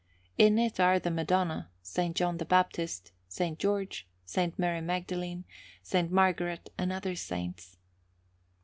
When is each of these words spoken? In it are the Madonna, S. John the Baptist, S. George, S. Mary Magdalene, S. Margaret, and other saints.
In 0.35 0.57
it 0.57 0.79
are 0.79 0.97
the 0.97 1.11
Madonna, 1.11 1.69
S. 1.83 1.95
John 2.15 2.37
the 2.39 2.45
Baptist, 2.45 3.11
S. 3.39 3.55
George, 3.59 4.07
S. 4.27 4.49
Mary 4.57 4.81
Magdalene, 4.81 5.43
S. 5.93 6.09
Margaret, 6.09 6.71
and 6.75 6.91
other 6.91 7.13
saints. 7.15 7.77